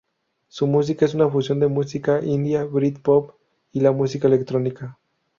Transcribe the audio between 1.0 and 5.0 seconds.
es una fusión de música india, britpop, y la música electrónica.